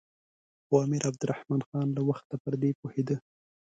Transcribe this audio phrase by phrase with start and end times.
[0.65, 3.17] خو امیر عبدالرحمن خان له وخته پر دې پوهېده.